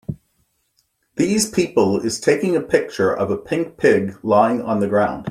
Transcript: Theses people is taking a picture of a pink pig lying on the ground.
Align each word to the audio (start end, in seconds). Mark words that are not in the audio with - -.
Theses 1.15 1.47
people 1.51 1.99
is 1.99 2.19
taking 2.19 2.55
a 2.55 2.61
picture 2.63 3.13
of 3.15 3.29
a 3.29 3.37
pink 3.37 3.77
pig 3.77 4.15
lying 4.23 4.59
on 4.59 4.79
the 4.79 4.87
ground. 4.87 5.19